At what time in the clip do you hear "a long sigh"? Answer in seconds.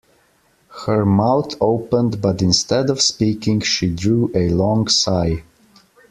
4.33-5.43